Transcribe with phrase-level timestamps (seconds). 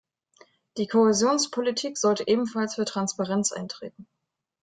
[0.77, 4.07] Die Kohäsionspolitik sollte ebenfalls für Transparenz eintreten.